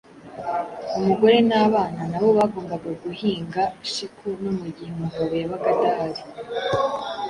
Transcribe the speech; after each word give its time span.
Umugore 0.99 1.37
n'abana 1.49 2.01
nabo 2.11 2.29
bagombaga 2.39 2.89
guhinga 3.03 3.61
shiku 3.91 4.25
no 4.41 4.51
mu 4.57 4.67
gihe 4.75 4.89
umugabo 4.97 5.31
yabaga 5.41 5.67
adahari 5.73 6.21